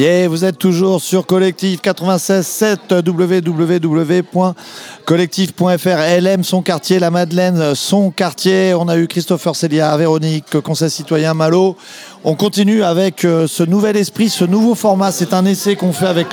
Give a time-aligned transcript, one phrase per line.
[0.00, 5.88] Bien, vous êtes toujours sur Collectif 96.7 www.collectif.fr.
[5.88, 8.72] Elle aime son quartier, la Madeleine, son quartier.
[8.72, 11.76] On a eu Christopher Célia, Véronique, Conseil citoyen Malo.
[12.24, 15.12] On continue avec euh, ce nouvel esprit, ce nouveau format.
[15.12, 16.28] C'est un essai qu'on fait avec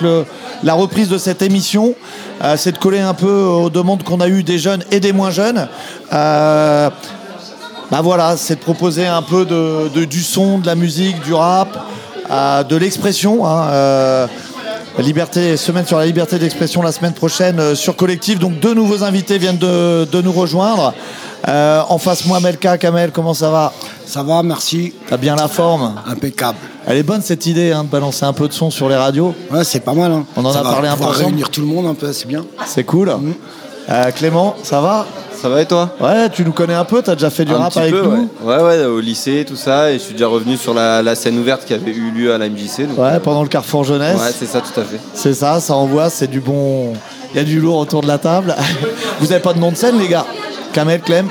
[0.63, 1.93] la reprise de cette émission.
[2.45, 5.11] Euh, c'est de coller un peu aux demandes qu'on a eues des jeunes et des
[5.11, 5.67] moins jeunes.
[6.13, 6.89] Euh,
[7.91, 9.45] bah voilà, c'est de proposer un peu
[9.93, 11.85] du son, de la musique, du rap,
[12.29, 13.45] de l'expression.
[13.45, 14.27] hein, euh,
[14.99, 18.39] liberté, semaine sur la liberté d'expression la semaine prochaine euh, sur Collectif.
[18.39, 20.93] Donc deux nouveaux invités viennent de, de nous rejoindre.
[21.47, 23.71] Euh, en face moi, Melka, Kamel, comment ça va?
[24.07, 24.93] Ça va, merci.
[25.07, 25.93] T'as bien la forme?
[26.07, 26.57] Impeccable.
[26.87, 29.35] Elle est bonne cette idée hein, de balancer un peu de son sur les radios.
[29.51, 30.11] Ouais, c'est pas mal.
[30.11, 30.25] Hein.
[30.35, 31.25] On en Ça a va parlé un peu pouvoir ensemble.
[31.27, 32.43] réunir tout le monde un peu, c'est bien.
[32.65, 33.15] C'est cool.
[33.89, 35.05] Euh, Clément, ça va?
[35.41, 35.89] Ça va et toi?
[35.99, 38.01] Ouais, tu nous connais un peu, t'as déjà fait du Un rap petit avec peu,
[38.03, 38.55] nous ouais.
[38.57, 41.37] ouais, ouais, au lycée, tout ça, et je suis déjà revenu sur la, la scène
[41.37, 42.87] ouverte qui avait eu lieu à la MJC.
[42.87, 44.19] donc- Ouais, pendant le Carrefour Jeunesse.
[44.19, 44.99] Ouais, c'est ça, tout à fait.
[45.13, 46.93] C'est ça, ça envoie, c'est du bon.
[47.33, 48.55] Il y a du lourd autour de la table.
[49.19, 50.25] Vous avez pas de nom de scène, les gars?
[50.73, 51.27] Kamel, Clem?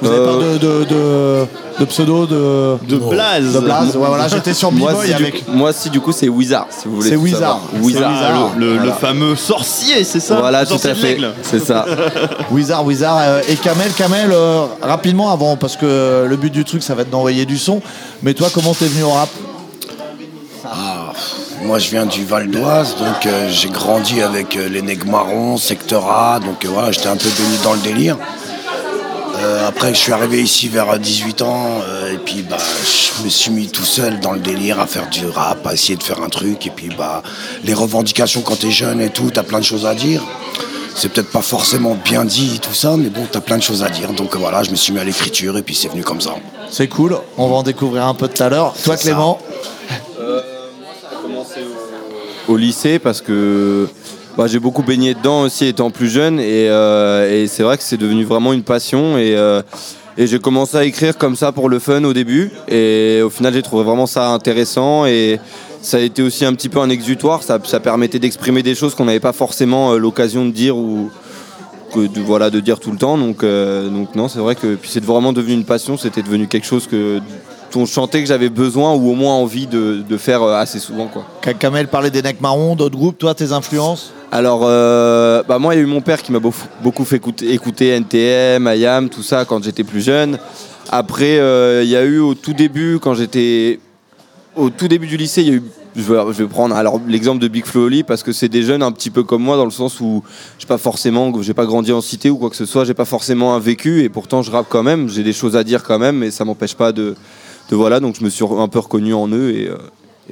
[0.00, 1.46] Vous avez Euh, pas de, de, de,
[1.80, 2.76] de pseudo de.
[2.88, 3.52] De Blaze.
[3.54, 6.66] De Blaze Ouais, voilà, j'étais sur Moi, B-Boy du, moi, si, du coup, c'est Wizard,
[6.70, 7.10] si vous voulez.
[7.10, 7.60] C'est Wizard.
[7.80, 8.10] Wizard.
[8.10, 8.50] Wizard.
[8.56, 8.92] Le, le Voilà.
[8.94, 11.18] fameux sorcier, c'est ça Voilà, tout à fait.
[11.42, 11.86] C'est ça.
[12.50, 13.18] Wizard, Wizard.
[13.20, 17.02] euh, et Kamel, Kamel, euh, rapidement avant, parce que le but du truc, ça va
[17.02, 17.80] être d'envoyer du son.
[18.22, 19.28] Mais toi, comment t'es venu au rap?
[20.64, 21.12] Ah,
[21.64, 25.56] moi, je viens du Val d'Oise, donc euh, j'ai grandi avec euh, les Nègres Marrons,
[25.56, 28.16] Secteur A, donc euh, voilà, j'étais un peu baigné dans le délire.
[29.40, 33.28] Euh, après, je suis arrivé ici vers 18 ans, euh, et puis bah, je me
[33.28, 36.22] suis mis tout seul dans le délire à faire du rap, à essayer de faire
[36.22, 37.22] un truc, et puis bah,
[37.62, 40.22] les revendications quand t'es jeune et tout, t'as plein de choses à dire.
[40.96, 43.88] C'est peut-être pas forcément bien dit tout ça, mais bon, t'as plein de choses à
[43.88, 44.12] dire.
[44.12, 46.34] Donc euh, voilà, je me suis mis à l'écriture, et puis c'est venu comme ça.
[46.70, 48.74] C'est cool, on va en découvrir un peu tout à l'heure.
[48.82, 49.38] Toi, Clément
[52.48, 53.88] au lycée parce que
[54.38, 57.96] bah, j'ai beaucoup baigné dedans aussi étant plus jeune et, euh, c'est vrai que c'est
[57.96, 59.62] devenu vraiment une passion et, euh,
[60.16, 63.52] et j'ai commencé à écrire comme ça pour le fun au début et au final
[63.52, 65.40] j'ai trouvé vraiment ça intéressant et
[65.82, 69.06] ça a été aussi un petit peu un exutoire, ça, permettait d'exprimer des choses qu'on
[69.06, 71.10] n'avait pas forcément euh, l'occasion de dire ou
[71.96, 75.32] de, voilà, de dire tout le temps donc, non c'est vrai que puis c'est vraiment
[75.32, 77.18] devenu une passion, c'était devenu quelque chose que
[77.72, 81.26] dont je chantais que j'avais besoin ou au moins envie de, faire assez souvent quoi.
[81.42, 83.18] Ka- Kamel parlait des Marrons, d'autres groupes.
[83.18, 84.12] Toi, tes influences?
[84.30, 86.52] Alors, euh, bah moi, il y a eu mon père qui m'a beau-
[86.82, 90.38] beaucoup fait écouter, NTM, IAM, tout ça quand j'étais plus jeune.
[90.90, 93.80] Après, euh, il y a eu au tout début, quand j'étais
[94.54, 95.62] au tout début du lycée, il y a eu.
[95.96, 98.92] Je vais, prendre alors l'exemple de Big Flo Oli parce que c'est des jeunes un
[98.92, 100.22] petit peu comme moi dans le sens où
[100.58, 103.06] j'ai pas forcément, j'ai pas grandi en cité ou quoi que ce soit, j'ai pas
[103.06, 105.98] forcément un vécu et pourtant je rappe quand même, j'ai des choses à dire quand
[105.98, 107.16] même, mais ça m'empêche pas de,
[107.72, 109.76] voilà, donc je me suis un peu reconnu en eux et, euh,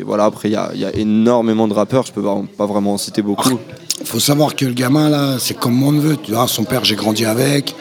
[0.05, 0.25] voilà.
[0.27, 3.59] Après, il y a, énormément de rappeurs, je peux pas, pas vraiment en citer beaucoup.
[4.05, 6.17] Faut savoir que le gamin là, c'est comme mon neveu.
[6.17, 7.75] Tu vois, son père, j'ai grandi avec.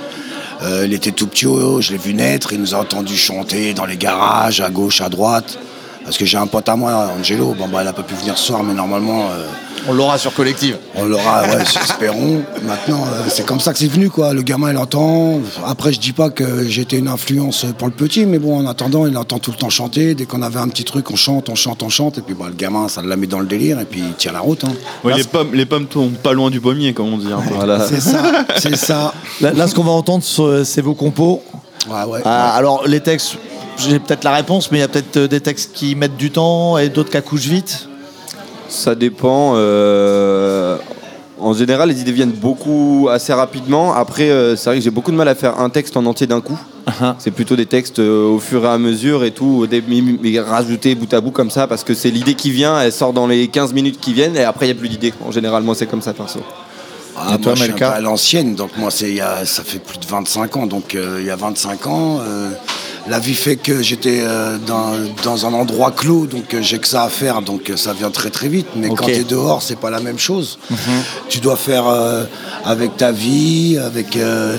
[0.63, 2.53] Euh, il était tout petit, oh, je l'ai vu naître.
[2.53, 5.57] Il nous a entendu chanter dans les garages, à gauche, à droite.
[6.03, 7.55] Parce que j'ai un pote à moi, Angelo.
[7.57, 9.45] Bon, bah, il a pas pu venir ce soir, mais normalement, euh,
[9.87, 10.77] On l'aura sur Collective.
[10.95, 12.41] on l'aura, ouais, espérons.
[12.63, 14.33] Maintenant, euh, c'est comme ça que c'est venu, quoi.
[14.33, 15.39] Le gamin, il entend.
[15.65, 19.05] Après, je dis pas que j'étais une influence pour le petit, mais bon, en attendant,
[19.05, 20.15] il entend tout le temps chanter.
[20.15, 22.17] Dès qu'on avait un petit truc, on chante, on chante, on chante.
[22.17, 24.31] Et puis, bah, le gamin, ça l'a mis dans le délire, et puis il tient
[24.31, 24.63] la route.
[24.63, 24.73] hein.
[25.03, 27.31] Ouais, les, pommes, les pommes tombent pas loin du pommier, comme on dit.
[27.31, 27.41] hein.
[27.53, 27.85] Voilà.
[27.87, 28.23] C'est ça,
[28.57, 29.13] c'est ça.
[29.41, 31.43] Là, là, ce qu'on va entendre, ce- c'est vos compos.
[31.87, 32.21] Ouais, ouais.
[32.25, 33.35] Ah, alors, les textes,
[33.77, 36.31] j'ai peut-être la réponse, mais il y a peut-être euh, des textes qui mettent du
[36.31, 37.87] temps et d'autres qui accouchent vite.
[38.69, 39.53] Ça dépend.
[39.55, 40.77] euh,
[41.39, 43.93] En général, les idées viennent beaucoup assez rapidement.
[43.93, 46.27] Après, euh, c'est vrai que j'ai beaucoup de mal à faire un texte en entier
[46.27, 46.57] d'un coup.
[47.19, 51.13] C'est plutôt des textes euh, au fur et à mesure et tout, mi- rajouter bout
[51.13, 53.73] à bout comme ça, parce que c'est l'idée qui vient, elle sort dans les 15
[53.73, 55.13] minutes qui viennent, et après, il n'y a plus d'idées.
[55.27, 56.39] En général, moi, c'est comme ça, perso.
[57.17, 59.21] Ah, Et toi, moi, je suis un peu à l'ancienne, donc moi, c'est, il y
[59.21, 60.67] a- ça fait plus de 25 ans.
[60.67, 62.49] Donc, euh, il y a 25 ans, euh,
[63.07, 64.91] la vie fait que j'étais euh, dans,
[65.23, 68.09] dans un endroit clos, donc euh, j'ai que ça à faire, donc euh, ça vient
[68.11, 68.67] très très vite.
[68.75, 70.57] Mais quand tu es dehors, c'est pas la même chose.
[71.29, 72.23] Tu dois faire euh,
[72.63, 74.57] avec ta vie, avec euh,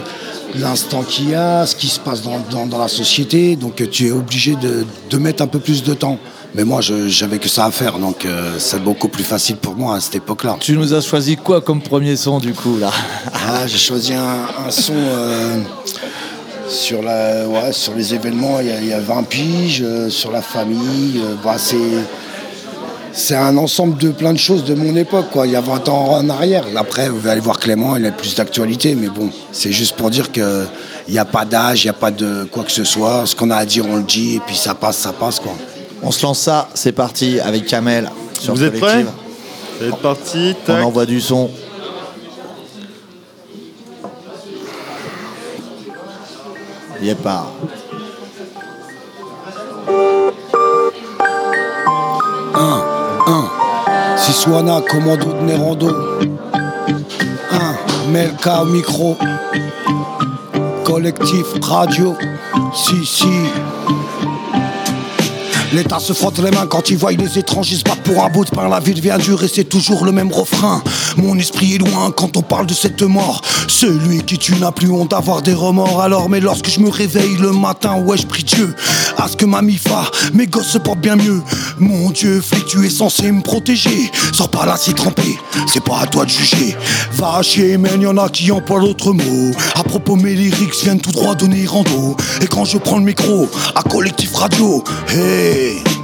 [0.55, 4.07] l'instant qu'il y a, ce qui se passe dans, dans- dans la société, donc tu
[4.09, 6.19] es obligé de, de mettre un peu plus de temps.
[6.55, 8.27] Mais moi, je- j'avais que ça à faire, donc
[8.59, 10.57] c'est beaucoup plus facile pour moi à cette époque-là.
[10.61, 12.91] Tu nous as choisi quoi comme premier son, du coup, là?
[13.35, 14.95] Ah, j'ai choisi un, un son
[16.69, 18.61] sur, la, ouais, sur les événements.
[18.61, 21.19] Il y a, il y a 20 piges, euh, sur la famille.
[21.19, 21.77] euh, bah, c'est,
[23.13, 25.27] c'est un ensemble de plein de choses de mon époque.
[25.33, 25.47] Quoi.
[25.47, 26.65] Il y a 20 ans en arrière.
[26.77, 28.95] Après, vous allez aller voir Clément, il a plus d'actualité.
[28.95, 30.67] Mais bon, c'est juste pour dire qu'il
[31.09, 33.25] n'y a pas d'âge, il n'y a pas de quoi que ce soit.
[33.27, 34.37] Ce qu'on a à dire, on le dit.
[34.37, 35.41] Et puis ça passe, ça passe.
[35.41, 35.53] Quoi.
[36.03, 38.11] On se lance ça, c'est parti avec Kamel.
[38.39, 39.07] sur Vous êtes Collective.
[39.07, 39.15] prêts
[39.91, 41.51] C'est parti, On envoie du son.
[47.03, 47.47] Y est pas.
[54.17, 55.89] Siswana, commando de Nerando.
[57.53, 59.17] Un, Melka au micro.
[60.85, 62.15] Collectif radio.
[62.73, 63.29] Si, si.
[65.77, 68.47] L'État se frotte les mains quand il voit les étrangers se battre pour un bout
[68.47, 68.67] de pain.
[68.67, 70.83] La vie devient dure et c'est toujours le même refrain.
[71.19, 73.43] Mon esprit est loin quand on parle de cette mort.
[73.69, 76.01] Celui qui tue n'a plus honte d'avoir des remords.
[76.01, 78.75] Alors, mais lorsque je me réveille le matin, ouais, je prie Dieu
[79.19, 81.43] à ce que ma mifa, mes gosses se portent bien mieux.
[81.79, 84.11] Mon Dieu, flic, tu es censé me protéger.
[84.33, 85.39] Sors pas là, c'est trempé,
[85.71, 86.75] c'est pas à toi de juger.
[87.13, 89.53] Va chier, man, y'en a qui emploient d'autres mots.
[89.75, 92.17] À propos, mes lyrics viennent tout droit donner rando.
[92.41, 95.66] Et quand je prends le micro, à collectif radio, hey.
[95.67, 95.96] Je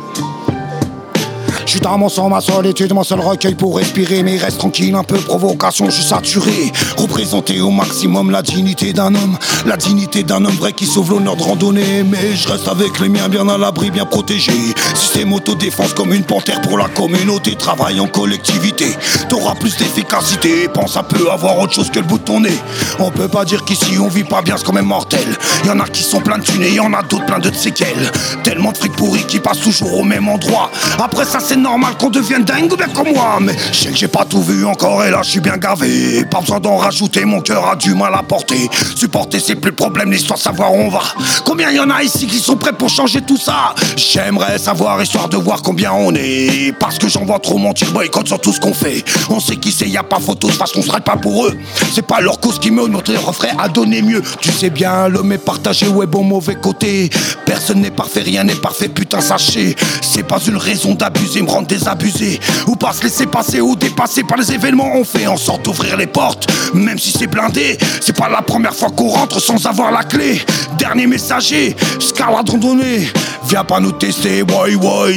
[1.73, 4.23] suis dans mon sang, ma solitude, mon seul recueil pour respirer.
[4.23, 6.71] Mais reste tranquille, un peu provocation, je suis saturé.
[6.99, 9.39] Représenter au maximum la dignité d'un homme.
[9.65, 12.03] La dignité d'un homme vrai qui sauve l'honneur de randonnée.
[12.03, 14.53] Mais je reste avec les miens, bien à l'abri, bien protégé.
[14.95, 17.57] Système autodéfense comme une panthère pour la communauté.
[17.57, 18.95] Travaille en collectivité,
[19.31, 20.69] t'auras plus d'efficacité.
[20.69, 22.59] Pense à peu avoir autre chose que le bout de ton nez.
[22.99, 25.25] On peut pas dire qu'ici on vit pas bien, c'est quand même mortel.
[25.65, 27.51] Y en a qui sont pleins de thunes et y en a d'autres pleins de
[27.55, 28.11] séquelles.
[28.45, 30.71] Tellement de fric pourri qui passe toujours au même endroit.
[30.99, 33.39] Après ça, c'est normal qu'on devienne dingue ou bien comme moi.
[33.41, 36.25] Mais je sais que j'ai pas tout vu encore et là, je suis bien gavé.
[36.25, 38.69] Pas besoin d'en rajouter, mon cœur a du mal à porter.
[38.97, 41.03] Supporter, c'est plus le problème, l'histoire, savoir où on va.
[41.45, 43.75] Combien y en a ici qui sont prêts pour changer tout ça?
[43.97, 46.73] J'aimerais savoir, histoire de voir combien on est.
[46.79, 49.05] Parce que j'en vois trop mentir, boycott sur tout ce qu'on fait.
[49.31, 51.57] On sait qui c'est, y a pas photo, de façon, on serait pas pour eux.
[51.93, 54.23] C'est pas leur cause qui me notre refrain à donner mieux.
[54.41, 57.11] Tu sais bien, l'homme est partagé, ouais, bon, mauvais côté.
[57.47, 59.77] Personne n'est parfait, rien n'est parfait, putain, sachez.
[60.01, 62.41] C'est pas une raison d'abuser, rendre désabusé.
[62.67, 64.93] Ou pas se laisser passer ou dépasser par les événements.
[64.95, 67.79] On fait en sorte d'ouvrir les portes, même si c'est blindé.
[68.01, 70.41] C'est pas la première fois qu'on rentre sans avoir la clé.
[70.79, 73.09] Dernier messager, Scarlett randonnée.
[73.49, 75.17] Viens pas nous tester, boy, boy.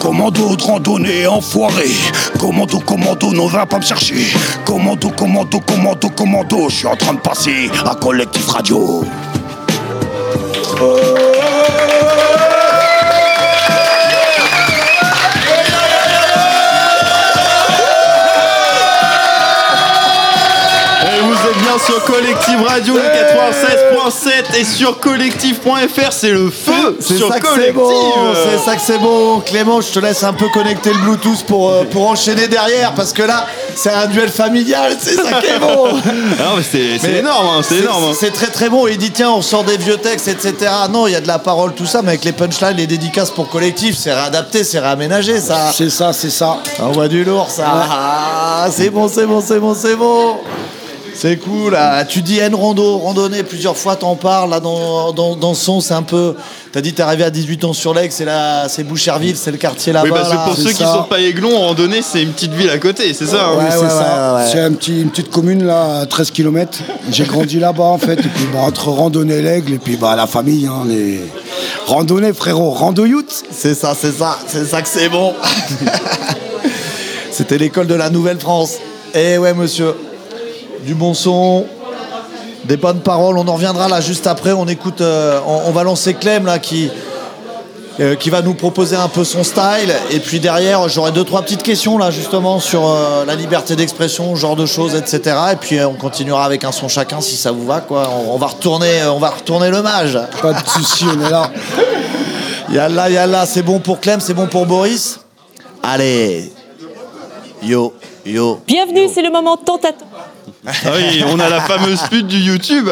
[0.00, 1.88] Commando de randonnée enfoiré
[2.36, 4.26] Commando, commando, non va pas me chercher
[4.64, 9.04] Commando, commando, commando, commando Je suis en train de passer à Collectif Radio
[10.80, 11.41] Et
[21.76, 27.40] bien sur Collective Radio le 96.7 et sur collectif.fr, c'est le feu C'est sur ça
[27.40, 27.74] que c'est Collective.
[27.74, 29.40] bon, c'est ça que c'est bon.
[29.40, 33.12] Clément, je te laisse un peu connecter le Bluetooth pour, euh, pour enchaîner derrière parce
[33.12, 35.88] que là, c'est un duel familial, c'est ça qui est bon.
[35.94, 36.02] Ah
[36.44, 38.04] non, mais c'est énorme, hein, c'est énorme.
[38.10, 38.16] hein.
[38.18, 38.86] C'est très très bon.
[38.86, 40.70] Il dit tiens, on sort des vieux textes, etc.
[40.90, 43.30] Non, il y a de la parole, tout ça, mais avec les punchlines, les dédicaces
[43.30, 45.70] pour collectif, c'est réadapté, c'est réaménagé, ça.
[45.72, 47.64] C'est ça, c'est ça On voit du lourd, ça.
[47.66, 50.36] Ah, c'est bon, c'est bon, c'est bon, c'est bon.
[51.22, 51.76] C'est cool.
[51.78, 55.80] ah, Tu dis N rando, randonnée plusieurs fois, t'en parles là dans, dans, dans son,
[55.80, 56.34] c'est un peu.
[56.72, 59.56] T'as dit t'es arrivé à 18 ans sur l'Aigle, c'est là, c'est Boucherville, c'est le
[59.56, 60.08] quartier là-bas.
[60.08, 60.42] Oui, parce que là.
[60.46, 60.94] pour c'est ceux qui ça.
[60.94, 63.70] sont pas aiglons, randonnée, c'est une petite ville à côté, c'est ça hein Ouais, Oui,
[63.70, 64.34] c'est ouais, ça.
[64.34, 64.48] ouais, ouais.
[64.50, 66.78] C'est un petit, une petite commune là, à 13 km.
[67.12, 68.14] J'ai grandi là-bas en fait.
[68.18, 71.20] Et puis bah, entre randonnée l'aigle et puis bah, la famille, hein, les
[71.86, 73.44] randonnées frérot, rando youth.
[73.52, 75.34] C'est ça, c'est ça, c'est ça que c'est bon.
[77.30, 78.78] C'était l'école de la Nouvelle-France.
[79.14, 79.94] Eh ouais, monsieur.
[80.84, 81.64] Du bon son,
[82.64, 83.38] des bonnes paroles.
[83.38, 84.52] On en reviendra là juste après.
[84.52, 86.90] On écoute, euh, on, on va lancer Clem là qui.
[88.00, 91.42] euh, qui va nous proposer un peu son style et puis derrière j'aurai deux trois
[91.42, 95.56] petites questions là justement sur euh, la liberté d'expression ce genre de choses etc et
[95.56, 98.38] puis euh, on continuera avec un son chacun si ça vous va quoi on, on
[98.38, 101.50] va retourner on va retourner le mage Pas de soucis, on est là.
[102.72, 105.20] Yalla, yalla, c'est bon pour Clem, c'est bon pour Boris
[105.82, 106.50] Allez
[107.62, 107.92] Yo,
[108.24, 108.58] yo.
[108.66, 110.04] Bienvenue, c'est le moment tant attendu.
[110.66, 112.88] Ah oui, on a la fameuse pute du YouTube.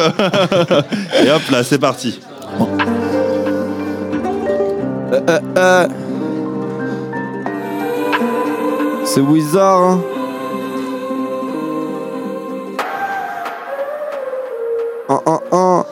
[1.23, 2.19] et hop là, c'est parti.
[9.05, 9.81] C'est Wizard.
[9.81, 10.01] hein.
[15.09, 15.85] Un, un, un.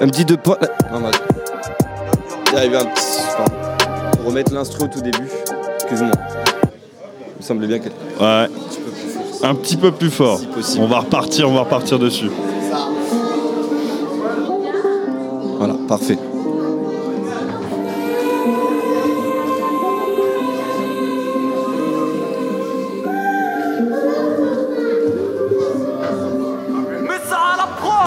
[0.00, 0.58] Un petit deux points.
[0.92, 1.18] Non, attends.
[2.52, 3.18] Il y avait un petit.
[4.16, 5.28] Pour remettre l'instru au tout début.
[5.76, 6.10] Excuse-moi.
[7.52, 7.92] Il me semblait bien qu'elle.
[8.20, 8.48] Ouais.
[9.42, 10.40] Un petit peu plus fort.
[10.60, 10.78] Si.
[10.80, 12.30] On va repartir, on va repartir dessus.
[15.58, 16.18] Voilà, parfait.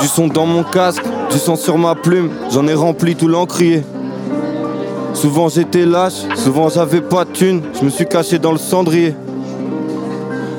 [0.01, 3.83] Du son dans mon casque, du sang sur ma plume, j'en ai rempli tout l'encrier.
[5.13, 9.15] Souvent j'étais lâche, souvent j'avais pas de thune, je me suis caché dans le cendrier.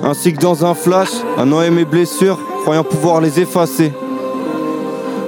[0.07, 3.93] Ainsi que dans un flash, à noyer mes blessures, croyant pouvoir les effacer.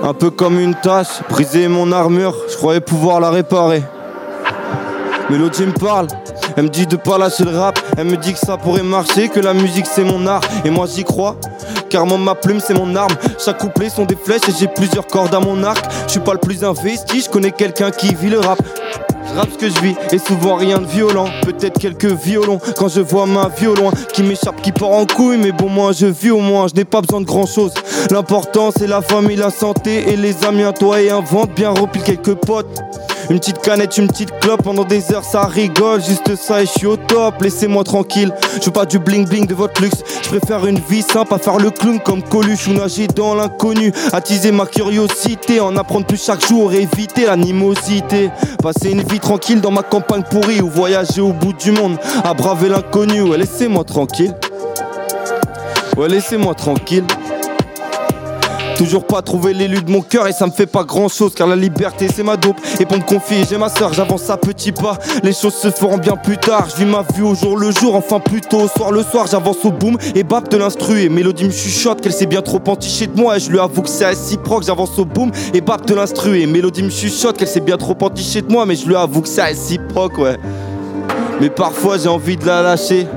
[0.04, 3.82] Un peu comme une tâche, briser mon armure, je croyais pouvoir la réparer.
[5.30, 6.06] Mélodie me parle,
[6.56, 9.28] elle me dit de pas lâcher le rap, elle me dit que ça pourrait marcher,
[9.28, 11.34] que la musique c'est mon art, et moi j'y crois.
[11.90, 13.12] Car moi, ma plume c'est mon arme,
[13.44, 15.84] chaque couplet sont des flèches et j'ai plusieurs cordes à mon arc.
[16.06, 18.62] Je suis pas le plus investi, je connais quelqu'un qui vit le rap.
[19.34, 21.28] Je ce que je vis et souvent rien de violent.
[21.42, 25.06] Peut-être quelques violons quand je vois ma vie au loin qui m'échappe, qui part en
[25.06, 25.38] couille.
[25.38, 27.72] Mais bon, moi je vis au moins, je n'ai pas besoin de grand chose.
[28.10, 30.62] L'important c'est la famille, la santé et les amis.
[30.62, 32.66] Un toi et invente bien rempli quelques potes.
[33.30, 36.70] Une petite canette, une petite clope, pendant des heures ça rigole, juste ça et je
[36.70, 38.32] suis au top, laissez-moi tranquille.
[38.58, 41.38] Je veux pas du bling bling de votre luxe, je préfère une vie simple à
[41.38, 43.92] faire le clown comme Coluche ou nager dans l'inconnu.
[44.12, 48.30] Attiser ma curiosité, en apprendre plus chaque jour, éviter l'animosité.
[48.62, 52.32] Passer une vie tranquille dans ma campagne pourrie ou voyager au bout du monde, à
[52.32, 53.20] braver l'inconnu.
[53.20, 54.34] Ouais, laissez-moi tranquille.
[55.98, 57.04] Ouais, laissez-moi tranquille.
[58.78, 61.48] Toujours pas trouvé l'élu de mon cœur et ça me fait pas grand chose car
[61.48, 62.56] la liberté c'est ma dope.
[62.78, 64.96] Et pour me confier j'ai ma soeur j'avance à petits pas.
[65.24, 66.68] Les choses se feront bien plus tard.
[66.70, 69.64] Je vis ma vie au jour le jour enfin plutôt au soir le soir j'avance
[69.64, 71.02] au boom et bap de l'instru.
[71.02, 73.36] Et Mélodie me chuchote qu'elle s'est bien trop entichée de moi.
[73.36, 76.40] Et je lui avoue que c'est réciproque j'avance au boom et bap de l'instru.
[76.40, 79.22] Et Mélodie me chuchote qu'elle s'est bien trop entichée de moi mais je lui avoue
[79.22, 80.38] que c'est réciproque ouais.
[81.40, 83.08] Mais parfois j'ai envie de la lâcher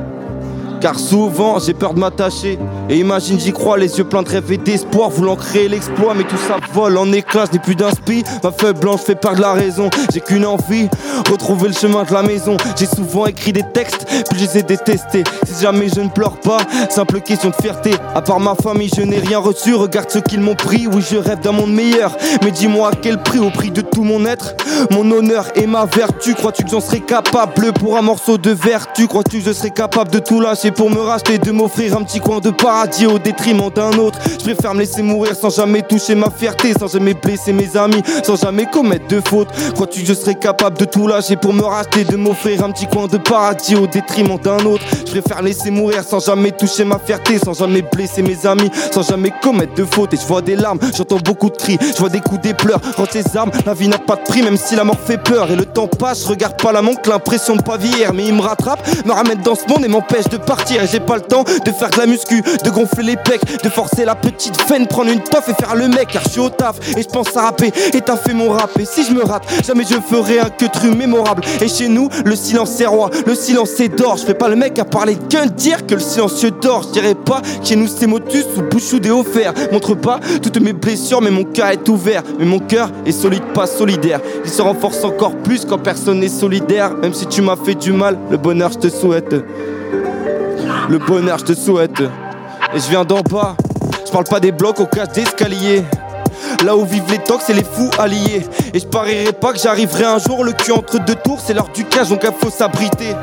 [0.82, 2.60] car souvent j'ai peur de m'attacher.
[2.90, 6.14] Et imagine j'y crois, les yeux pleins de rêve et d'espoir Voulant créer l'exploit.
[6.16, 9.42] Mais tout ça vole en éclats Je n'ai plus d'inspi, ma feuille blanche fait perdre
[9.42, 9.90] la raison.
[10.14, 10.90] J'ai qu'une envie,
[11.30, 12.58] retrouver le chemin de la maison.
[12.78, 15.24] J'ai souvent écrit des textes, puis je les ai détestés.
[15.46, 16.58] Si jamais je ne pleure pas,
[16.90, 17.94] simple question de fierté.
[18.16, 20.88] À part ma famille je n'ai rien reçu, regarde ce qu'ils m'ont pris.
[20.88, 24.04] Oui je rêve d'un monde meilleur, mais dis-moi à quel prix Au prix de tout
[24.04, 24.56] mon être,
[24.90, 29.08] mon honneur et ma vertu Crois-tu que j'en serais capable pour un morceau de vertu?
[29.08, 32.20] Crois-tu que je serais capable de tout lâcher pour me racheter, de m'offrir un petit
[32.20, 34.20] coin de paradis au détriment d'un autre?
[34.40, 38.02] Je préfère me laisser mourir sans jamais toucher ma fierté, sans jamais blesser mes amis,
[38.24, 39.50] sans jamais commettre de faute.
[39.74, 42.88] Crois-tu que je serais capable de tout lâcher pour me racheter, de m'offrir un petit
[42.88, 44.84] coin de paradis au détriment d'un autre?
[45.06, 49.04] Je préfère laisser mourir sans jamais toucher ma fierté, sans jamais blesser mes amis, sans
[49.04, 50.14] jamais commettre de faute.
[50.14, 52.80] Et je vois des larmes, j'entends beaucoup de cris, je vois des coups, des pleurs.
[52.98, 55.50] Range tes armes, la vie n'a pas de prix, même si la mort fait peur.
[55.52, 58.34] Et le temps passe, je regarde pas la montre, l'impression de pas vieillir, mais il
[58.36, 60.84] me rattrape, me ramène dans ce monde et m'empêche de partir.
[60.84, 63.70] Et j'ai pas le temps de faire de la muscu, de gonfler les pecs, de
[63.70, 66.10] forcer la petite veine, prendre une toffe et faire le mec.
[66.12, 67.72] Car je suis au taf et je pense à rapper.
[67.94, 68.78] Et t'as fait mon rap.
[68.80, 71.44] Et si je me rate, jamais je ferai un que truc mémorable.
[71.60, 74.18] Et chez nous, le silence est roi, le silence est d'or.
[74.18, 76.84] Je fais pas le mec à parler qu'un dire que le silencieux dort.
[76.84, 79.54] Je dirais pas chez nous c'est motus ou bouchou des offerts.
[79.72, 82.22] Montre pas toutes mes blessures, mais mon cœur est ouvert.
[82.38, 83.68] Mais mon cœur est solide, pas
[84.44, 86.94] Il se renforce encore plus quand personne n'est solidaire.
[86.96, 89.34] Même si tu m'as fait du mal, le bonheur je te souhaite.
[90.90, 92.02] Le bonheur je te souhaite.
[92.74, 93.56] Et je viens d'en bas.
[94.06, 95.84] Je parle pas des blocs au cas d'escalier.
[96.64, 98.46] Là où vivent les tox et les fous alliés.
[98.74, 101.40] Et je parierais pas que j'arriverai un jour le cul entre deux tours.
[101.40, 103.16] C'est l'heure du cash donc il faut s'abriter.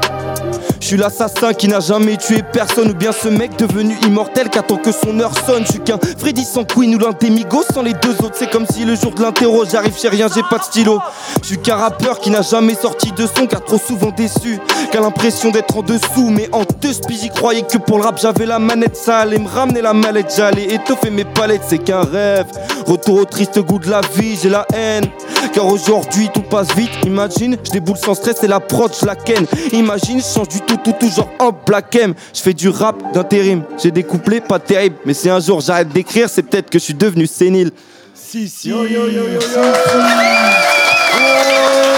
[0.88, 4.78] Suis l'assassin qui n'a jamais tué personne Ou bien ce mec devenu immortel qui attend
[4.78, 5.66] que son heure sonne.
[5.66, 8.37] Je suis qu'un Freddy sans Queen ou l'un des Migos sans les deux autres.
[8.38, 10.99] C'est comme si le jour de l'interro j'arrive chez rien j'ai pas de stylo.
[11.42, 15.00] Je suis qu'un rappeur qui n'a jamais sorti de son car trop souvent déçu Qu'a
[15.00, 16.30] l'impression d'être en dessous.
[16.30, 19.38] Mais en deux spies j'y croyais que pour le rap j'avais la manette Ça allait
[19.38, 21.64] me ramener la mallette J'allais étoffer mes palettes.
[21.68, 22.47] C'est qu'un rêve.
[22.87, 25.04] Retour au triste goût de la vie j'ai la haine
[25.52, 29.17] car aujourd'hui tout passe vite, imagine, je déboule sans stress et la prod, je la
[29.17, 29.47] ken.
[29.73, 32.14] Imagine, je change du tout, tout, tout, genre hop, black M.
[32.35, 34.97] Je fais du rap d'intérim, j'ai des couplets pas terribles.
[35.05, 37.71] Mais si un jour j'arrête d'écrire, c'est peut-être que je suis devenu sénile.
[38.14, 38.69] Si, si.
[38.69, 39.62] Yo, yo, yo, yo, yo.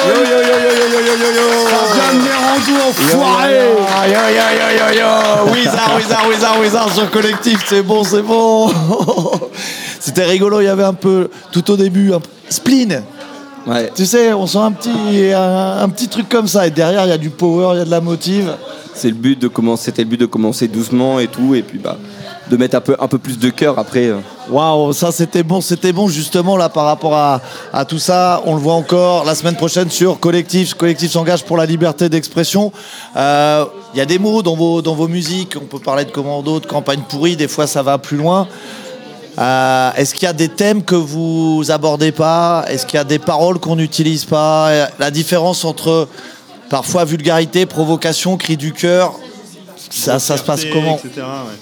[0.09, 3.63] Yo yo yo yo yo yo yo yo Fabian Merando enfoiré
[4.09, 8.23] Yo yo yo yo yo yo Wizard Wizard Wizard Wizard sur collectif c'est bon c'est
[8.23, 8.71] bon
[10.01, 13.03] C'était rigolo il y avait un peu tout au début un spleen
[13.67, 13.91] Ouais.
[13.95, 16.67] Tu sais, on sent un petit, un, un petit truc comme ça.
[16.67, 18.55] Et derrière, il y a du power, il y a de la motive.
[18.95, 21.79] C'est le but de commencer, c'était le but de commencer doucement et tout, et puis
[21.79, 21.97] bah
[22.51, 24.07] de mettre un peu, un peu plus de cœur après.
[24.07, 24.19] euh.
[24.51, 27.41] Waouh, ça c'était bon, c'était bon justement là par rapport à,
[27.73, 28.43] à tout ça.
[28.45, 30.75] On le voit encore la semaine prochaine sur Collectif.
[30.75, 32.73] Collectif s'engage pour la liberté d'expression.
[33.17, 33.65] Euh,
[33.95, 35.55] Il y a des mots dans vos, dans vos musiques.
[35.57, 37.37] On peut parler de commando, de campagne pourrie.
[37.37, 38.49] Des fois, ça va plus loin.
[39.39, 42.65] Euh, Est-ce qu'il y a des thèmes que vous abordez pas?
[42.69, 44.89] Est-ce qu'il y a des paroles qu'on n'utilise pas?
[44.99, 46.09] La différence entre
[46.69, 49.15] parfois vulgarité, provocation, cri du cœur,
[49.91, 50.97] ça, ça se passe comment?
[50.97, 51.57] Etc., ouais.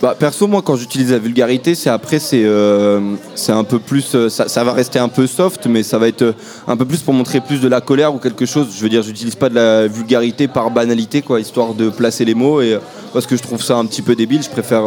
[0.00, 4.16] Bah, perso, moi, quand j'utilise la vulgarité, c'est après, c'est euh, c'est un peu plus.
[4.16, 6.32] euh, ça, ça va rester un peu soft, mais ça va être euh,
[6.66, 8.66] un peu plus pour montrer plus de la colère ou quelque chose.
[8.76, 12.34] Je veux dire, j'utilise pas de la vulgarité par banalité, quoi, histoire de placer les
[12.34, 12.60] mots.
[12.60, 12.80] Et,
[13.12, 14.82] parce que je trouve ça un petit peu débile, je préfère.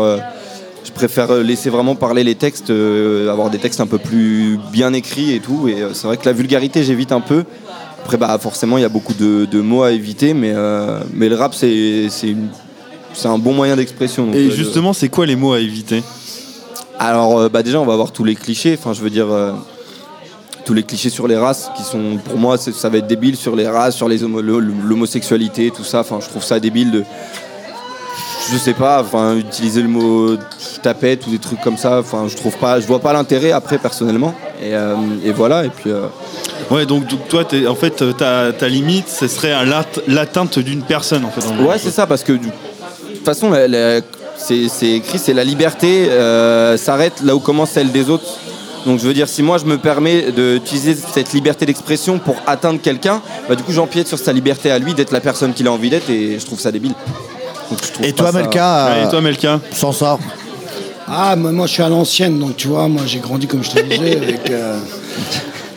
[0.85, 4.59] Je préfère euh, laisser vraiment parler les textes, euh, avoir des textes un peu plus
[4.71, 5.67] bien écrits et tout.
[5.67, 7.43] Et euh, c'est vrai que la vulgarité, j'évite un peu.
[8.03, 11.27] Après, bah, forcément, il y a beaucoup de, de mots à éviter, mais, euh, mais
[11.27, 12.07] le rap, c'est
[13.25, 14.31] un bon moyen d'expression.
[14.33, 16.03] Et justement, c'est quoi les mots à éviter?
[16.99, 18.77] Alors, bah déjà, on va voir tous les clichés.
[18.79, 19.27] Enfin, je veux dire,
[20.65, 23.35] tous les clichés sur les races qui sont, pour moi, c'est- ça va être débile
[23.35, 26.01] sur les races, sur les homo- le- l'homosexualité, tout ça.
[26.01, 27.03] Enfin, je trouve ça débile de.
[28.51, 30.35] Je sais pas, enfin, utiliser le mot
[30.85, 31.99] tapette ou des trucs comme ça.
[31.99, 34.33] Enfin, je trouve pas, je vois pas l'intérêt après personnellement.
[34.63, 35.65] Et, euh, et voilà.
[35.65, 35.89] Et puis.
[35.91, 36.05] euh,
[36.71, 39.53] Ouais, donc, donc toi, t'es- en fait, ta, ta limite, ce serait
[40.07, 41.41] l'atteinte d'une personne, en fait.
[41.63, 43.51] Ouais, c'est ça, parce que de toute façon,
[44.37, 48.25] c'est écrit, c'est la liberté euh, s'arrête là où commence celle des autres.
[48.85, 52.79] Donc je veux dire, si moi je me permets d'utiliser cette liberté d'expression pour atteindre
[52.81, 55.71] quelqu'un, bah, du coup j'empiète sur sa liberté à lui d'être la personne qu'il a
[55.71, 56.93] envie d'être et je trouve ça débile.
[57.71, 59.59] Donc, je trouve Et toi, ça- Melka, Ouais, euh, et toi, Melka?
[59.73, 60.19] sans ça
[61.07, 63.69] Ah, moi, moi, je suis à l'ancienne, donc tu vois, moi j'ai grandi comme je
[63.71, 64.79] te disais avec euh,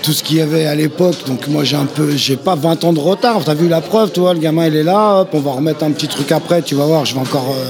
[0.03, 1.17] tout ce qu'il y avait à l'époque.
[1.27, 3.41] Donc moi j'ai un peu, j'ai pas 20 ans de retard.
[3.45, 5.91] T'as vu la preuve, toi, le gamin il est là, hop, on va remettre un
[5.91, 7.65] petit truc après, tu vas voir, je vais encore, euh,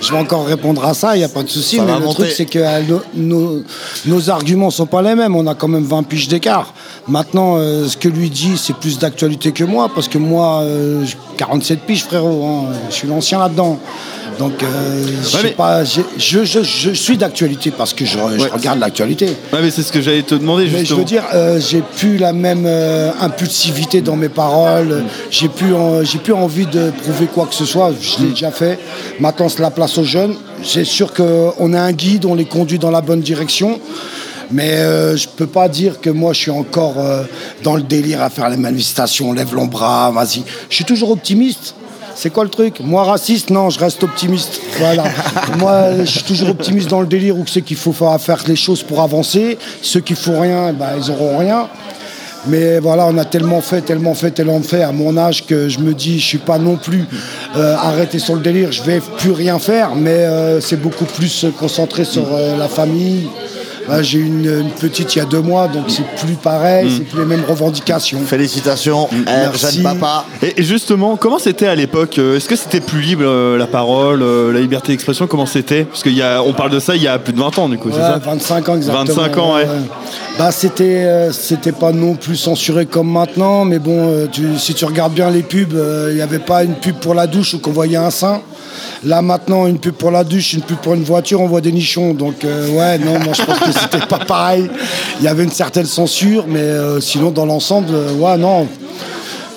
[0.00, 1.76] je vais encore répondre à ça, il y a pas de souci.
[1.80, 2.22] Mais le monter.
[2.22, 3.62] truc c'est que euh, nos, nos-
[4.06, 5.36] nos arguments sont pas les mêmes.
[5.36, 6.72] On a quand même 20 piges d'écart.
[7.08, 11.16] Maintenant, ce que lui dit, c'est plus d'actualité que moi, parce que moi, euh, j'ai
[11.36, 12.42] 47 piges, frérot.
[12.46, 12.72] hein.
[12.88, 13.78] je suis l'ancien là-dedans.
[14.38, 15.04] Donc, euh,
[15.44, 18.48] mais- pas, je, je- je suis d'actualité parce que je, Ouais.
[18.52, 19.26] regarde l'actualité.
[19.52, 20.98] Ouais, mais c'est ce que j'allais te demander, Mais je justement.
[21.00, 25.04] veux dire, euh, j'ai plus la même euh, impulsivité dans mes paroles.
[25.30, 25.74] J'ai plus,
[26.04, 27.92] j'ai plus envie de prouver quoi que ce soit.
[28.00, 28.78] Je l'ai déjà fait.
[29.20, 30.34] Maintenant, c'est la place aux jeunes.
[30.64, 33.80] C'est sûr qu'on a un guide, on les conduit dans la bonne direction.
[34.50, 37.22] Mais euh, je peux pas dire que moi je suis encore euh,
[37.62, 39.78] dans le délire à faire les manifestations, lève l'ombre,
[40.12, 40.42] vas-y.
[40.68, 41.74] Je suis toujours optimiste.
[42.14, 44.60] C'est quoi le truc Moi raciste, non, je reste optimiste.
[44.78, 45.04] Voilà.
[45.58, 48.82] moi, je suis toujours optimiste dans le délire où c'est qu'il faut faire les choses
[48.82, 49.58] pour avancer.
[49.80, 51.68] Ceux qui font rien, bah, ils auront rien.
[52.46, 55.78] Mais voilà, on a tellement fait, tellement fait, tellement fait à mon âge que je
[55.78, 57.04] me dis, je suis pas non plus
[57.56, 61.46] euh, arrêté sur le délire, je vais plus rien faire, mais euh, c'est beaucoup plus
[61.58, 63.28] concentré sur euh, la famille.
[63.88, 66.90] Là, J'ai eu une, une petite il y a deux mois, donc c'est plus pareil,
[66.96, 68.20] c'est plus les mêmes revendications.
[68.26, 69.76] Félicitations, Merci.
[69.76, 70.24] jeune papa.
[70.42, 73.66] Et et justement, comment c'était à l'époque euh, Est-ce que c'était plus libre euh, la
[73.66, 75.84] parole, euh, la liberté d'expression Comment c'était?
[75.84, 77.98] Parce qu'on parle de ça il y a plus de 20 ans, du coup, c'est
[77.98, 78.18] ça?
[78.24, 79.04] 25 ans exactement.
[79.04, 79.66] 25 ans, ouais.
[80.38, 84.84] Bah c'était euh, c'était pas non plus censuré comme maintenant, mais bon, tu- si tu
[84.84, 87.58] regardes bien les pubs, euh, il n'y avait pas une pub pour la douche où
[87.58, 88.40] qu'on voyait un sein.
[89.04, 91.72] Là maintenant, une pub pour la douche, une pub pour une voiture, on voit des
[91.72, 92.14] nichons.
[92.14, 94.70] Donc euh, ouais, non, moi je pense que c'était pas pareil.
[95.18, 98.68] Il y avait une certaine censure, mais euh, sinon dans l'ensemble, euh, ouais, non.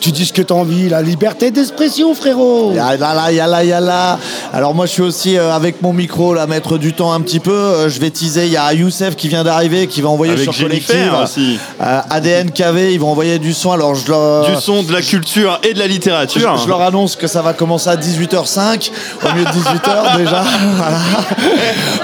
[0.06, 2.74] Tu dis ce que tu as envie, la liberté d'expression, frérot.
[2.76, 4.20] Yalla, yalla, yalla.
[4.54, 7.40] Alors moi je suis aussi euh, avec mon micro là, mettre du temps un petit
[7.40, 7.52] peu.
[7.52, 10.44] Euh, je vais teaser, il y a Youssef qui vient d'arriver, qui va envoyer Avec
[10.44, 11.24] sur Jennifer Collective.
[11.24, 11.60] aussi.
[11.82, 13.72] Euh, ADN KV, ils vont envoyer du son.
[13.72, 16.56] Alors je leur, Du son, de la culture et de la littérature.
[16.56, 18.92] je leur annonce que ça va commencer à 18h05
[19.24, 20.44] au lieu de 18h déjà.
[20.76, 21.00] Voilà.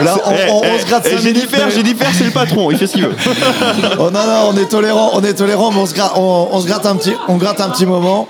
[0.03, 1.35] Là on, Eh, on- on eh, se gratte eh, 5 minutes.
[1.35, 3.15] Jennifer, mais- Jennifer, c'est le patron, il fait ce qu'il veut.
[3.99, 6.59] Oh non non, on est tolérant, on est tolérant, mais on se gratte, on, on
[6.61, 8.27] se gratte un petit, on gratte un petit moment.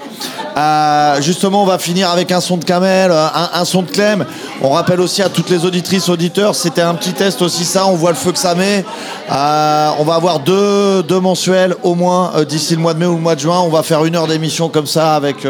[0.57, 4.25] Euh, justement, on va finir avec un son de Kamel, euh, un, son de Clem.
[4.61, 7.87] On rappelle aussi à toutes les auditrices, auditeurs, c'était un petit test aussi ça.
[7.87, 8.83] On voit le feu que ça met.
[9.31, 13.15] Euh, on va avoir deux, deux mensuels au moins d'ici le mois de mai ou
[13.15, 13.59] le mois de juin.
[13.59, 15.47] On va faire une heure d'émission comme ça avec.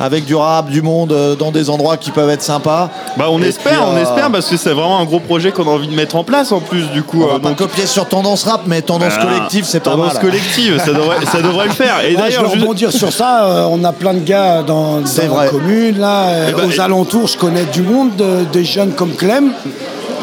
[0.00, 2.90] Avec du rap, du monde, euh, dans des endroits qui peuvent être sympas.
[3.16, 5.50] Bah on Et espère, puis, on euh, espère parce que c'est vraiment un gros projet
[5.52, 7.22] qu'on a envie de mettre en place en plus du coup.
[7.22, 9.30] On va euh, pas donc- copier sur Tendance Rap, mais Tendance Voilà.
[9.32, 10.22] Collective, c'est pas Tendance mal.
[10.22, 12.00] collective, ça devrait, ça devrait le faire.
[12.04, 13.44] Et Moi, je d'ailleurs, veux juste- rebondir sur ça.
[13.44, 15.44] euh, on a plein de gars dans, C'est dans vrai.
[15.46, 17.26] la commune, là, euh, Eh ben, aux et- alentours.
[17.26, 19.52] Je connais du monde, de- des jeunes comme Clem.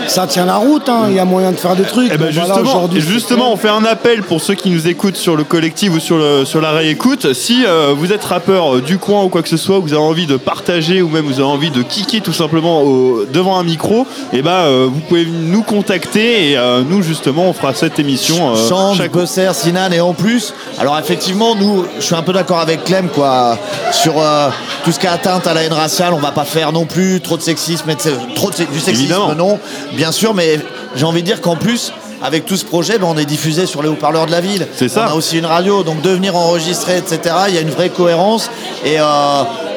[0.07, 2.09] Ça tient la route, hein, il y a moyen de faire des trucs.
[2.13, 4.87] Eh ben voilà, justement, aujourd'hui, c'est justement, on fait un appel pour ceux qui nous
[4.87, 7.33] écoutent sur le collectif ou sur, le, sur la réécoute.
[7.33, 10.01] Si euh, vous êtes rappeur euh, du coin ou quoi que ce soit, vous avez
[10.01, 13.63] envie de partager ou même vous avez envie de kicker tout simplement au- devant un
[13.63, 17.99] micro, et ben euh, vous pouvez nous contacter et euh, nous justement on fera cette
[17.99, 18.53] émission.
[18.55, 20.53] euh, Change, chaque- Besser, Sinan et en plus.
[20.79, 23.57] Alors effectivement, nous, je suis un peu d'accord avec Clem quoi
[23.91, 24.49] sur euh,
[24.83, 26.13] tout ce qui a atteinte à la haine raciale.
[26.13, 29.05] On va pas faire non plus trop de sexisme, et de- trop de, du sexisme
[29.13, 29.35] Évidemment.
[29.35, 29.59] non,
[29.95, 30.59] bien sûr, mais
[30.95, 31.91] j'ai envie de dire qu'en plus.
[32.23, 34.67] Avec tout ce projet, ben, on est diffusé sur les haut-parleurs de la ville.
[34.75, 35.07] C'est ça.
[35.09, 37.35] On a aussi une radio, donc de venir enregistrer, etc.
[37.49, 38.49] Il y a une vraie cohérence.
[38.85, 39.03] Et euh,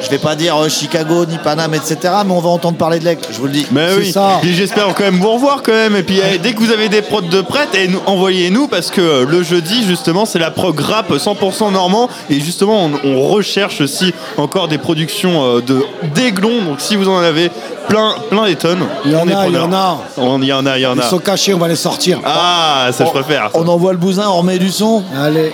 [0.01, 1.97] je vais pas dire euh, Chicago ni Paname, etc.
[2.25, 3.65] Mais on va entendre parler de l'Aigle, je vous le dis.
[3.71, 4.39] Mais oui, ça.
[4.43, 5.95] Et j'espère quand même vous revoir quand même.
[5.95, 8.89] Et puis eh, dès que vous avez des prods de prêtes, eh, nous- envoyez-nous parce
[8.91, 13.21] que euh, le jeudi justement c'est la prog rap 100% normand et justement on, on
[13.27, 15.83] recherche aussi encore des productions euh, de
[16.15, 16.61] d'aiglons.
[16.63, 17.51] Donc si vous en avez
[17.87, 19.97] plein, plein des tonnes, Il y en a, il y en a.
[20.17, 21.09] Il y en a, il y en Ils a.
[21.09, 22.19] sont cachés, on va les sortir.
[22.31, 23.49] Ah, ça je préfère.
[23.53, 25.03] On envoie le bousin, on remet du son.
[25.15, 25.53] Allez.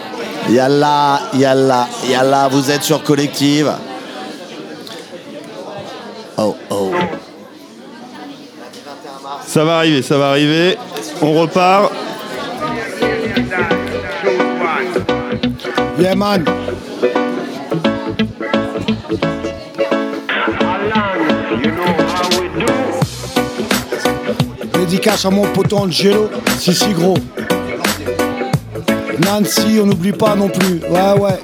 [0.49, 3.71] Yalla, yalla, yalla, vous êtes sur Collective.
[6.37, 6.91] Oh, oh.
[9.47, 10.77] Ça va arriver, ça va arriver.
[11.21, 11.91] On repart.
[15.97, 16.43] Yeah, man.
[24.95, 27.17] Dédicace à mon pote Angelo, si si gros.
[29.25, 30.79] Nancy, on n'oublie pas non plus.
[30.89, 31.39] Ouais, ouais.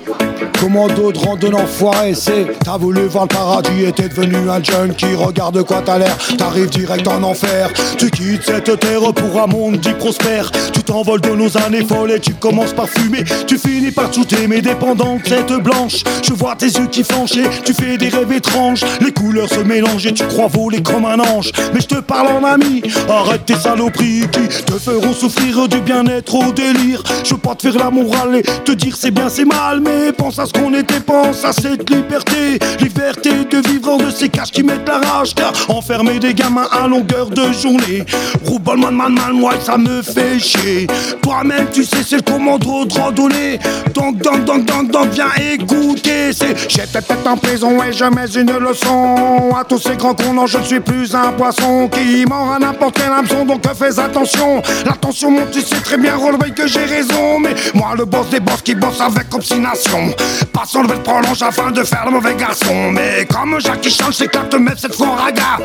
[0.61, 5.15] Commando de randonnée enfoiré, c'est T'as voulu voir le paradis et t'es devenu un junkie
[5.15, 7.71] Regarde de quoi t'as l'air, t'arrives direct en enfer.
[7.97, 10.51] Tu quittes cette terre pour un monde dit prospère.
[10.71, 13.23] Tu t'envoles de nos années folles et tu commences par fumer.
[13.47, 16.03] Tu finis par shooter mes dépendantes tête blanche.
[16.21, 17.31] Je vois tes yeux qui flanchent
[17.65, 18.83] tu fais des rêves étranges.
[18.99, 21.51] Les couleurs se mélangent et tu crois voler comme un ange.
[21.73, 26.35] Mais je te parle en ami, arrête tes saloperies Qui te feront souffrir du bien-être
[26.35, 27.01] au délire.
[27.23, 30.11] Je veux pas te faire la morale et te dire c'est bien c'est mal Mais
[30.11, 34.51] pense à qu'on était, pense à cette liberté Liberté de vivre hors de ces cages
[34.51, 35.33] qui mettent la rage.
[35.35, 38.03] Car enfermer des gamins à longueur de journée.
[38.45, 40.87] Roubol man man man moi ça me fait chier.
[41.21, 43.59] Toi-même tu sais c'est le commando de randonnée.
[43.93, 46.33] Donc donc donc donc donc viens écouter.
[46.33, 48.05] C'est j'étais peut-être en prison et je
[48.39, 52.25] une leçon À tous ces grands cons non je ne suis plus un poisson Qui
[52.25, 53.45] mord à n'importe quel hameçon.
[53.45, 54.61] Donc fais attention.
[54.85, 57.39] L'attention monte tu sais très bien relever que j'ai raison.
[57.39, 60.13] Mais moi le boss des boss qui bosse avec obstination
[60.53, 62.91] Passons le bel prolonge afin de faire le mauvais garçon.
[62.91, 65.59] Mais comme Jackie Chan c'est clair de mettre cette fois raga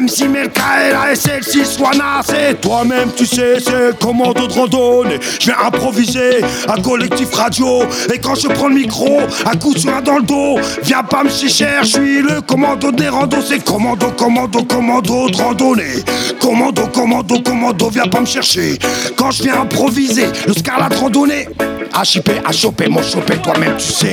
[0.00, 5.18] MC Melka et la SL6 Swana C'est toi-même tu sais c'est le commando de randonnée.
[5.40, 7.82] Je viens improviser un collectif radio.
[8.12, 10.58] Et quand je prends le micro un coup sur un dans le dos.
[10.82, 13.42] Viens pas me chicher je suis le commando des randos.
[13.46, 16.04] C'est commando commando commando de randonnée.
[16.40, 18.78] Commando commando commando viens pas me chercher.
[19.16, 21.48] Quand je viens improviser le scarlat randonnée.
[21.94, 24.11] HIP choper mon chopé toi-même tu sais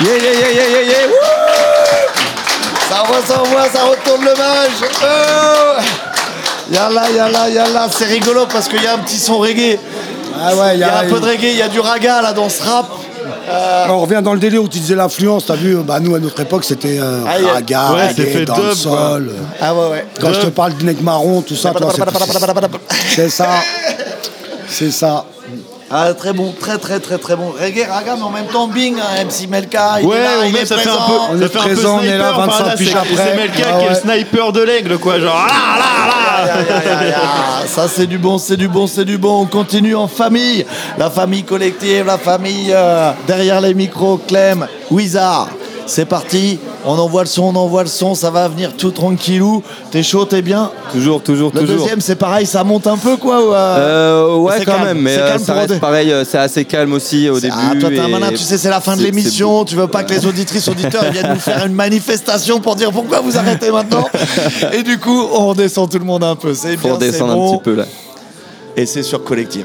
[0.00, 1.06] Yeah, yeah, yeah, yeah, yeah, yeah.
[2.88, 4.90] Ça envoie, ça envoie, ça retourne le mage.
[5.02, 5.80] Oh
[6.72, 7.88] yalla, yalla, yalla.
[7.90, 9.78] C'est rigolo parce qu'il y a un petit son reggae.
[10.40, 12.32] Ah ouais, Il y a un peu de reggae, il y a du raga là
[12.32, 12.86] dans ce rap.
[13.88, 16.40] On revient dans le délire où tu disais l'influence, t'as vu Bah nous à notre
[16.40, 19.32] époque c'était euh, Ah, raga, Ouais, reggae, dans le sol.
[19.60, 20.06] Ah ouais, ouais.
[20.20, 21.72] Quand je te parle du nec marron, tout ça,
[23.14, 23.48] c'est ça.
[24.68, 25.24] C'est ça.
[25.90, 27.50] Ah, très bon, très très très très bon.
[27.58, 30.44] Reggae, raga, mais en même temps, bing, hein, MC Melka, il Ouais, est là, on
[30.44, 31.02] il est ça fait présent.
[31.02, 32.88] un peu, On ça est fait un présent, on est là, sniper, 25 enfin, piges
[32.88, 33.08] c'est- après.
[33.16, 35.18] C'est Melka Ah qui est le sniper de l'aigle, quoi.
[35.18, 36.44] Genre, ah, là,
[36.84, 36.98] là.
[37.00, 37.14] Aïe.
[37.68, 39.40] Ça c'est du bon, c'est du bon, c'est du bon.
[39.42, 40.66] On continue en famille.
[40.98, 45.48] La famille collective, la famille euh, derrière les micros, Clem, Wizard.
[45.88, 49.62] C'est parti, on envoie le son, on envoie le son, ça va venir tout tranquillou.
[49.90, 51.78] T'es chaud, t'es bien Toujours, toujours, Le toujours.
[51.78, 55.00] deuxième, c'est pareil, ça monte un peu quoi ou, euh, Euh, ouais, quand calme, même,
[55.00, 57.54] mais c'est euh, ça pour reste pareil, euh, c'est assez calme aussi au début.
[57.56, 59.64] Ah, toi, t'es un malin, tu sais, c'est la fin de l'émission.
[59.64, 62.92] Tu veux pas que les auditrices, auditeurs ils viennent nous faire une manifestation pour dire
[62.92, 64.06] pourquoi vous arrêtez maintenant.
[64.74, 66.52] Et du coup, on redescend tout le monde un peu.
[66.52, 67.54] C'est bien, c'est redescendre bon.
[67.54, 67.84] un petit peu là.
[68.76, 69.64] Et c'est sur Collective.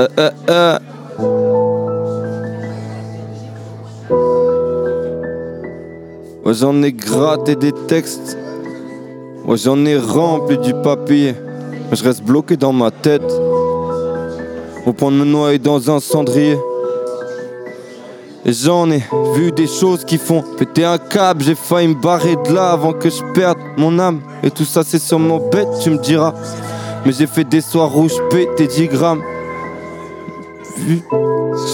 [0.00, 0.78] Euh, euh, euh.
[6.52, 8.36] J'en ai gratté des textes.
[9.48, 11.34] J'en ai rempli du papier.
[11.90, 13.30] Mais je reste bloqué dans ma tête.
[14.86, 16.58] Au point de me noyer dans un cendrier.
[18.44, 19.02] Et j'en ai
[19.34, 21.42] vu des choses qui font péter un câble.
[21.42, 24.20] J'ai failli me barrer de là avant que je perde mon âme.
[24.42, 26.34] Et tout ça, c'est sûrement bête, tu me diras.
[27.06, 29.22] Mais j'ai fait des soirs rouges pétés 10 grammes
[30.80, 31.02] vu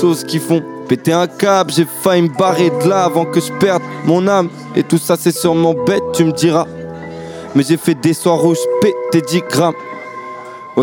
[0.01, 1.73] choses qui font péter un câble.
[1.73, 4.49] J'ai failli me barrer de là avant que je perde mon âme.
[4.75, 6.67] Et tout ça, c'est sûrement bête, tu me diras.
[7.55, 9.75] Mais j'ai fait des soirs rouges pétés 10 grammes.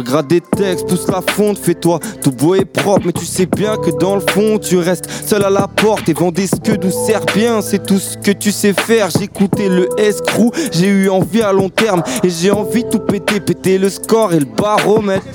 [0.02, 3.04] Grade des textes, pousse la fonte, fais-toi tout beau et propre.
[3.06, 6.14] Mais tu sais bien que dans le fond, tu restes seul à la porte et
[6.14, 7.62] vends des scuds d'où sert bien.
[7.62, 9.10] C'est tout ce que tu sais faire.
[9.22, 12.02] Écouté le escrew, j'ai eu envie à long terme.
[12.24, 15.26] Et j'ai envie de tout péter, péter le score et le baromètre.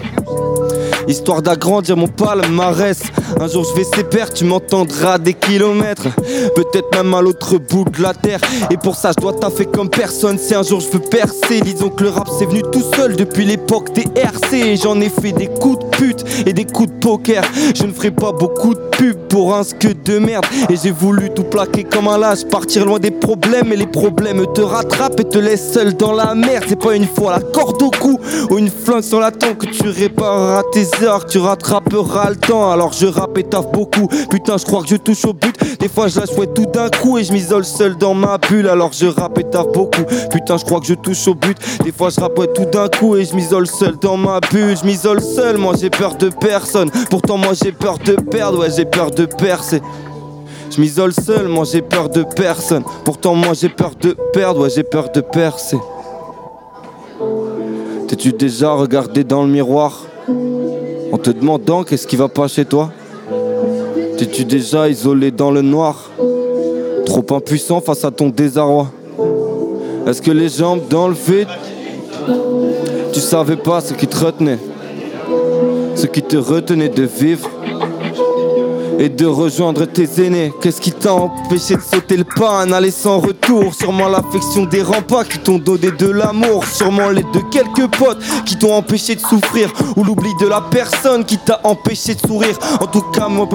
[1.08, 3.00] Histoire d'agrandir mon palmarès.
[3.40, 6.08] Un jour je vais s'épaire, tu m'entendras des kilomètres.
[6.54, 8.40] Peut-être même à l'autre bout de la terre.
[8.70, 10.38] Et pour ça, je dois taffer comme personne.
[10.38, 13.46] Si un jour je veux percer, disons que le rap c'est venu tout seul depuis
[13.46, 14.76] l'époque des RC.
[14.76, 17.42] J'en ai fait des coups de pute et des coups de poker.
[17.74, 20.44] Je ne ferai pas beaucoup de pub pour un que de merde.
[20.68, 23.72] Et j'ai voulu tout plaquer comme un lâche, partir loin des problèmes.
[23.72, 26.64] Et les problèmes te rattrapent et te laissent seul dans la merde.
[26.68, 28.18] C'est pas une fois la corde au cou
[28.50, 30.84] ou une flingue sur la tempe que tu répareras tes
[31.28, 32.70] tu rattraperas le temps.
[32.70, 34.08] Alors je rappe et taffe beaucoup.
[34.30, 35.54] Putain, je crois que je touche au but.
[35.78, 38.68] Des fois, je la chouette tout d'un coup et je m'isole seul dans ma bulle.
[38.68, 40.02] Alors je rappe et taffe beaucoup.
[40.30, 41.56] Putain, je crois que je touche au but.
[41.84, 44.76] Des fois, je rappe tout d'un coup et je m'isole seul dans ma bulle.
[44.76, 46.90] Je m'isole seul, moi j'ai peur de personne.
[47.10, 49.80] Pourtant, moi j'ai peur de perdre, ouais, j'ai peur de percer.
[50.70, 52.82] Je m'isole seul, moi j'ai peur de personne.
[53.04, 55.78] Pourtant, moi j'ai peur de perdre, ouais, j'ai peur de percer.
[58.08, 60.02] T'es-tu déjà regardé dans le miroir?
[61.12, 62.90] En te demandant qu'est-ce qui va pas chez toi
[64.16, 66.10] T'es-tu déjà isolé dans le noir?
[67.06, 68.90] Trop impuissant face à ton désarroi.
[70.06, 71.48] Est-ce que les jambes dans le vide?
[73.12, 74.58] Tu savais pas ce qui te retenait
[75.94, 77.48] Ce qui te retenait de vivre
[78.98, 80.52] et de rejoindre tes aînés.
[80.60, 84.82] Qu'est-ce qui t'a empêché de sauter le pas, un aller sans retour Sûrement l'affection des
[84.82, 89.20] remparts qui t'ont donné de l'amour, sûrement les de quelques potes qui t'ont empêché de
[89.20, 92.58] souffrir, ou l'oubli de la personne qui t'a empêché de sourire.
[92.80, 93.48] En tout cas, moi,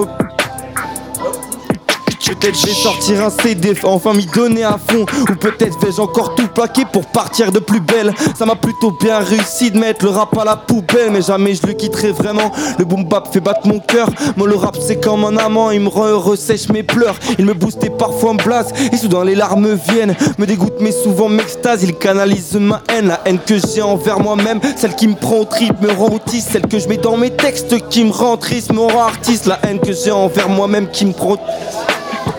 [2.26, 5.04] Je vais sortir un CD, enfin m'y donner à fond.
[5.30, 8.14] Ou peut-être vais-je encore tout plaquer pour partir de plus belle.
[8.34, 11.66] Ça m'a plutôt bien réussi de mettre le rap à la poubelle, mais jamais je
[11.66, 12.50] le quitterai vraiment.
[12.78, 14.08] Le boom bap fait battre mon cœur.
[14.38, 17.16] Moi, le rap c'est comme un amant, il me ressèche mes pleurs.
[17.38, 18.72] Il me booste parfois me blase.
[18.90, 21.82] Et soudain les larmes viennent, me dégoûtent mais souvent m'extase.
[21.82, 24.60] Il canalise ma haine, la haine que j'ai envers moi-même.
[24.76, 26.52] Celle qui me prend au trip, me rend autiste.
[26.52, 29.44] Celle que je mets dans mes textes qui me rend triste, me rend artiste.
[29.44, 31.36] La haine que j'ai envers moi-même qui me prend.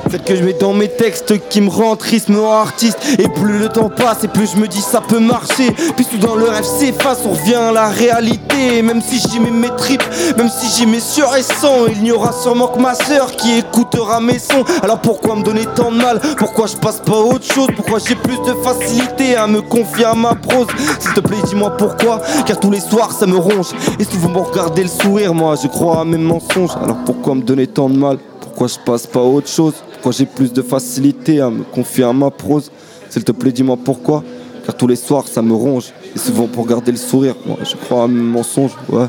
[0.09, 2.97] Celle que je mets dans mes textes qui me rend triste, me rend artiste.
[3.17, 5.71] Et plus le temps passe, et plus je me dis ça peut marcher.
[5.95, 8.81] Puis soudain le rêve s'efface, on revient à la réalité.
[8.81, 10.03] Même si j'y mets mes tripes,
[10.37, 13.57] même si j'y mets sur et sang, il n'y aura sûrement que ma soeur qui
[13.57, 14.63] écoutera mes sons.
[14.83, 16.19] Alors pourquoi me donner tant de mal?
[16.37, 17.67] Pourquoi je passe pas à autre chose?
[17.75, 20.67] Pourquoi j'ai plus de facilité à me confier à ma prose?
[20.99, 22.21] S'il te plaît, dis-moi pourquoi?
[22.45, 23.71] Car tous les soirs ça me ronge.
[23.99, 26.71] Et souvent me regarder le sourire, moi je crois à mes mensonges.
[26.81, 28.17] Alors pourquoi me donner tant de mal?
[28.39, 29.73] Pourquoi je passe pas à autre chose?
[30.05, 32.71] Pourquoi j'ai plus de facilité à me confier à ma prose
[33.09, 34.23] S'il te plaît, dis-moi pourquoi.
[34.63, 35.93] Car tous les soirs, ça me ronge.
[36.15, 37.33] Et souvent pour garder le sourire.
[37.43, 39.07] Moi, je crois à mes mensonges, ouais.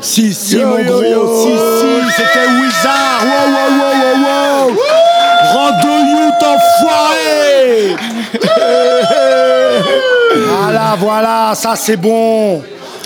[0.00, 3.24] Si, si, mon gros, si, si, c'était Wizard.
[3.24, 4.70] Wow, wow, wow, wow, wow.
[5.52, 5.94] Rando
[6.54, 7.96] enfoiré
[10.60, 12.62] Voilà, voilà, ça c'est bon.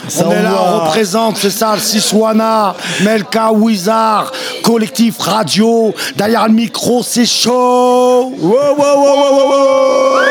[0.08, 5.94] Ça, on est là, on représente, c'est ça, le Siswana, Melka Wizard, collectif radio.
[6.16, 8.32] Derrière le micro, c'est chaud.
[8.36, 10.22] Wow, wow, wow, wow, wow, wow.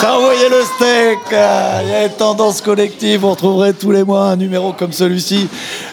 [0.00, 1.18] Ça envoyait le steak.
[1.30, 3.20] Il y a une tendance collective.
[3.20, 5.48] Vous retrouverez tous les mois un numéro comme celui-ci.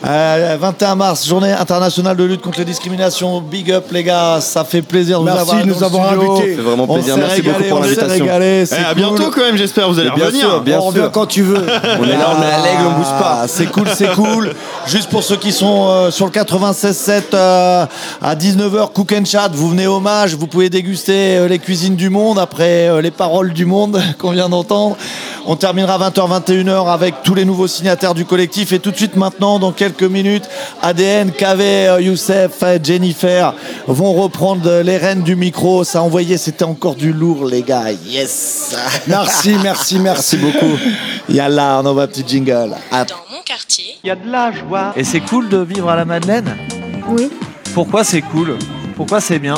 [0.05, 3.39] Euh, 21 mars, journée internationale de lutte contre les discriminations.
[3.39, 5.63] Big up les gars, ça fait plaisir de vous Merci avoir.
[5.65, 6.31] de nous avoir studio.
[6.33, 6.55] invités.
[6.57, 7.15] C'est vraiment plaisir.
[7.17, 8.25] Merci beaucoup régalé, pour on s'est l'invitation.
[8.25, 8.95] régalé, Eh, c'est à cool.
[8.95, 9.87] bientôt quand même, j'espère.
[9.87, 10.41] Vous allez Bien revenir.
[10.49, 11.11] sûr, bien on revient sûr.
[11.11, 11.65] quand tu veux.
[11.99, 13.39] On est là, on est à l'aigle, on bouge pas.
[13.43, 14.53] Ah, C'est cool, c'est cool.
[14.87, 17.85] Juste pour ceux qui sont euh, sur le 96.7 euh,
[18.21, 22.09] à 19h, Cook and Chat, vous venez hommage, vous pouvez déguster euh, les cuisines du
[22.09, 24.97] monde après euh, les paroles du monde qu'on vient d'entendre.
[25.45, 28.71] On terminera 20h, 21h avec tous les nouveaux signataires du collectif.
[28.71, 30.45] Et tout de suite maintenant, dans quelques minutes,
[30.81, 33.53] ADN, KV, Youssef, Jennifer
[33.87, 35.83] vont reprendre les rênes du micro.
[35.83, 37.91] Ça a envoyé, c'était encore du lourd, les gars.
[37.91, 38.75] Yes!
[39.07, 40.77] Merci, merci, merci beaucoup.
[41.29, 42.75] Yallah, on envoie un petit jingle.
[42.91, 43.97] À Dans mon quartier,
[44.95, 46.55] Et c'est cool de vivre à la Madeleine
[47.09, 47.29] Oui,
[47.73, 48.57] Pourquoi c'est cool
[48.95, 49.55] Pourquoi c'est bien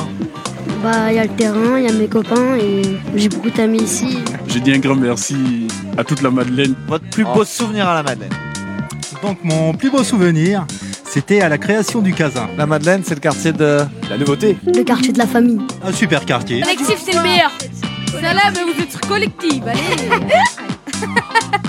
[0.83, 2.81] bah il y a le terrain, il y a mes copains et
[3.15, 4.19] j'ai beaucoup d'amis ici.
[4.55, 6.75] J'ai dit un grand merci à toute la Madeleine.
[6.87, 8.31] Votre plus beau souvenir à la Madeleine
[9.21, 10.65] Donc mon plus beau souvenir,
[11.03, 12.47] c'était à la création du Casin.
[12.57, 14.57] La Madeleine, c'est le quartier de la nouveauté.
[14.65, 15.59] Le quartier de la famille.
[15.83, 16.61] Un super quartier.
[16.61, 17.51] Collectif, c'est le meilleur.
[18.13, 19.81] Salam, vous êtes collectif, allez.